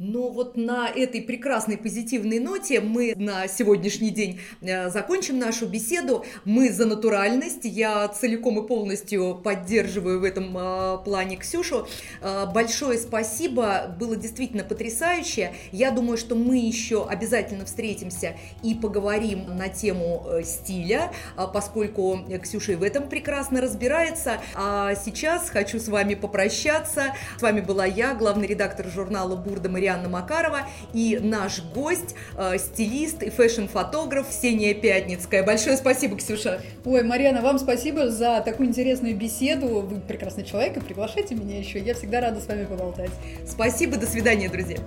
Но 0.00 0.28
вот 0.28 0.56
на 0.56 0.88
этой 0.88 1.22
прекрасной 1.22 1.78
позитивной 1.78 2.40
ноте 2.40 2.80
мы 2.80 3.14
на 3.14 3.46
сегодняшний 3.46 4.10
день 4.10 4.40
э, 4.60 4.90
закончим 4.90 5.38
нашу 5.38 5.68
беседу. 5.68 6.24
Мы 6.44 6.72
за 6.72 6.84
натуральность. 6.84 7.60
Я 7.62 8.08
целиком 8.08 8.58
и 8.58 8.66
полностью 8.66 9.40
поддерживаю 9.44 10.18
в 10.18 10.24
этом 10.24 10.52
э, 10.58 10.98
плане 11.04 11.36
Ксюшу. 11.36 11.86
Э, 12.20 12.44
большое 12.52 12.98
спасибо. 12.98 13.94
Было 13.96 14.16
действительно 14.16 14.64
потрясающе. 14.64 15.54
Я 15.70 15.92
думаю, 15.92 16.16
что 16.16 16.34
мы 16.34 16.56
еще 16.56 17.06
обязательно 17.06 17.64
встретимся 17.64 18.34
и 18.64 18.74
поговорим 18.74 19.56
на 19.56 19.68
тему 19.68 20.26
стиля, 20.42 21.12
поскольку 21.52 22.18
Ксюша 22.42 22.72
и 22.72 22.74
в 22.74 22.82
этом 22.82 23.08
прекрасно 23.08 23.60
разбирается. 23.60 24.40
А 24.56 24.96
сейчас 24.96 25.50
хочу 25.50 25.78
с 25.78 25.86
вами 25.86 26.16
попрощаться. 26.16 27.14
С 27.38 27.42
вами 27.42 27.60
была 27.60 27.86
я, 27.86 28.14
главный 28.14 28.48
редактор 28.48 28.88
журнала 28.88 29.36
«Бурда» 29.36 29.68
Мария 29.68 29.83
Марианна 29.84 30.08
Макарова 30.08 30.60
и 30.94 31.18
наш 31.22 31.60
гость, 31.74 32.14
э, 32.38 32.56
стилист 32.56 33.22
и 33.22 33.28
фэшн-фотограф 33.28 34.28
Ксения 34.30 34.72
Пятницкая. 34.72 35.42
Большое 35.42 35.76
спасибо, 35.76 36.16
Ксюша. 36.16 36.62
Ой, 36.86 37.02
Марьяна, 37.02 37.42
вам 37.42 37.58
спасибо 37.58 38.08
за 38.08 38.40
такую 38.40 38.70
интересную 38.70 39.14
беседу. 39.14 39.66
Вы 39.66 40.00
прекрасный 40.00 40.44
человек 40.44 40.78
и 40.78 40.80
приглашайте 40.80 41.34
меня 41.34 41.58
еще. 41.58 41.78
Я 41.78 41.92
всегда 41.94 42.22
рада 42.22 42.40
с 42.40 42.46
вами 42.46 42.64
поболтать. 42.64 43.10
Спасибо, 43.46 43.98
до 43.98 44.06
свидания, 44.06 44.48
друзья. 44.48 44.78